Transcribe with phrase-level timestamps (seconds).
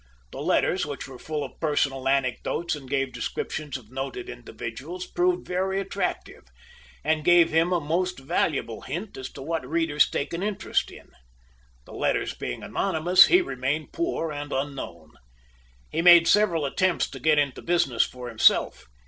[0.31, 5.45] The letters, which were full of personal anecdotes, and gave descriptions of noted individuals, proved
[5.47, 6.45] very attractive,
[7.03, 11.11] and gave him a most valuable hint as to what readers take an interest in.
[11.85, 15.11] The letters being anonymous, he remained poor and unknown.
[15.91, 18.87] He made several attempts to get into business for himself.